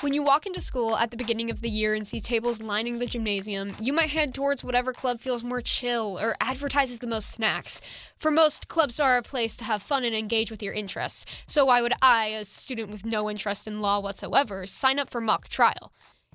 [0.00, 3.00] When you walk into school at the beginning of the year and see tables lining
[3.00, 7.30] the gymnasium, you might head towards whatever club feels more chill or advertises the most
[7.30, 7.80] snacks.
[8.16, 11.64] For most, clubs are a place to have fun and engage with your interests, so
[11.64, 15.48] why would I, a student with no interest in law whatsoever, sign up for mock
[15.48, 15.92] trial?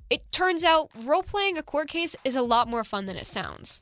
[0.09, 3.27] It turns out role playing a court case is a lot more fun than it
[3.27, 3.79] sounds.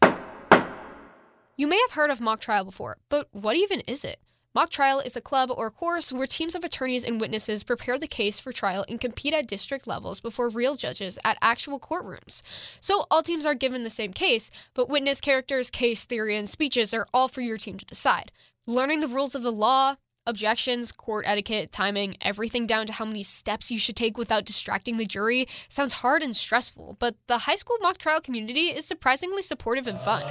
[1.58, 4.20] You may have heard of mock trial before, but what even is it?
[4.54, 8.06] Mock trial is a club or course where teams of attorneys and witnesses prepare the
[8.06, 12.42] case for trial and compete at district levels before real judges at actual courtrooms.
[12.82, 16.94] So all teams are given the same case, but witness characters, case theory, and speeches
[16.94, 18.34] are all for your team to decide.
[18.68, 19.96] Learning the rules of the law,
[20.28, 24.98] objections, court etiquette, timing, everything down to how many steps you should take without distracting
[24.98, 29.42] the jury sounds hard and stressful, but the high school mock trial community is surprisingly
[29.42, 30.24] supportive and fun.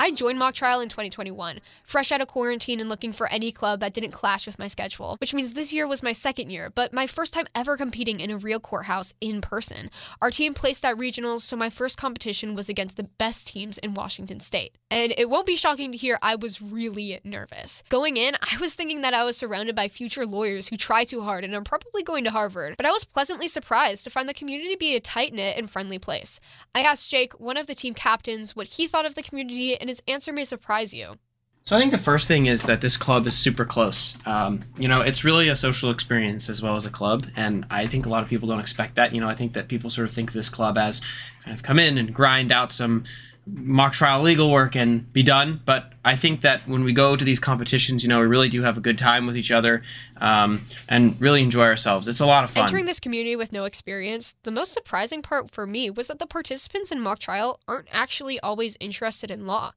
[0.00, 3.80] I joined mock trial in 2021, fresh out of quarantine and looking for any club
[3.80, 6.94] that didn't clash with my schedule, which means this year was my second year, but
[6.94, 9.90] my first time ever competing in a real courthouse in person.
[10.22, 13.92] Our team placed at regionals, so my first competition was against the best teams in
[13.92, 14.74] Washington state.
[14.90, 17.84] And it won't be shocking to hear I was really nervous.
[17.90, 21.24] Going in, I was thinking that I was surrounded by future lawyers who try too
[21.24, 24.32] hard and are probably going to Harvard, but I was pleasantly surprised to find the
[24.32, 26.40] community be a tight knit and friendly place.
[26.74, 29.89] I asked Jake, one of the team captains, what he thought of the community and
[29.90, 31.16] his answer may surprise you.
[31.64, 34.16] So I think the first thing is that this club is super close.
[34.24, 37.86] Um, you know, it's really a social experience as well as a club, and I
[37.86, 39.14] think a lot of people don't expect that.
[39.14, 41.00] You know, I think that people sort of think this club as
[41.44, 43.04] kind of come in and grind out some
[43.52, 45.60] mock trial legal work and be done.
[45.64, 48.62] But I think that when we go to these competitions, you know, we really do
[48.62, 49.82] have a good time with each other
[50.18, 52.08] um, and really enjoy ourselves.
[52.08, 52.64] It's a lot of fun.
[52.64, 56.26] Entering this community with no experience, the most surprising part for me was that the
[56.26, 59.72] participants in mock trial aren't actually always interested in law.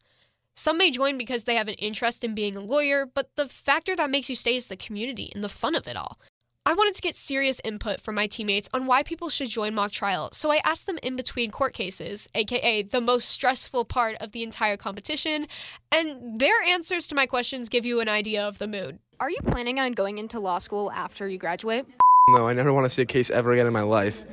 [0.55, 3.95] Some may join because they have an interest in being a lawyer, but the factor
[3.95, 6.19] that makes you stay is the community and the fun of it all.
[6.65, 9.91] I wanted to get serious input from my teammates on why people should join mock
[9.91, 14.31] trial, so I asked them in between court cases, aka the most stressful part of
[14.31, 15.47] the entire competition,
[15.91, 18.99] and their answers to my questions give you an idea of the mood.
[19.19, 21.85] Are you planning on going into law school after you graduate?
[22.29, 24.23] No, I never want to see a case ever again in my life.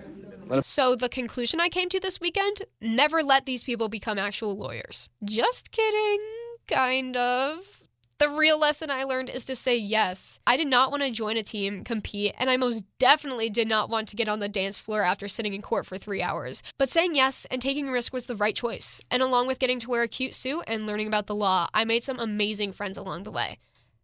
[0.60, 5.08] So, the conclusion I came to this weekend never let these people become actual lawyers.
[5.24, 6.20] Just kidding,
[6.68, 7.82] kind of.
[8.20, 10.40] The real lesson I learned is to say yes.
[10.46, 13.88] I did not want to join a team, compete, and I most definitely did not
[13.88, 16.62] want to get on the dance floor after sitting in court for three hours.
[16.76, 19.00] But saying yes and taking a risk was the right choice.
[19.10, 21.86] And along with getting to wear a cute suit and learning about the law, I
[21.86, 23.56] made some amazing friends along the way.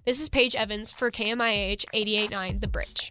[0.07, 3.11] This is Paige Evans for KMIH 889 The Bridge.